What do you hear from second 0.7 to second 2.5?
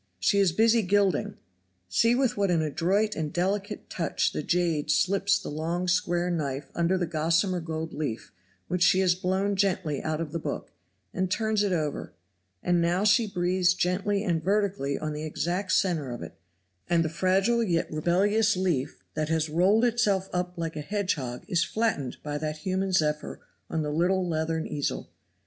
gilding. See with what